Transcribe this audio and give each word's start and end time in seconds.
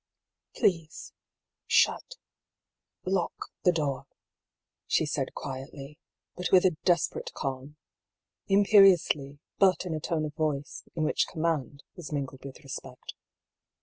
"Please— 0.57 1.13
shut— 1.67 2.15
lock 3.15 3.49
the 3.63 3.71
door," 3.71 4.07
she 4.87 5.05
said 5.05 5.35
quietly, 5.35 5.99
but 6.35 6.51
with 6.51 6.65
a 6.65 6.75
desperate 6.83 7.31
calm— 7.35 7.77
imperiously, 8.47 9.37
but 9.59 9.85
in 9.85 9.93
a 9.93 9.99
tone 9.99 10.25
of 10.25 10.33
voice 10.33 10.85
in 10.95 11.03
which 11.03 11.27
command 11.27 11.83
was 11.95 12.11
mingled 12.11 12.43
with 12.43 12.63
respect. 12.63 13.13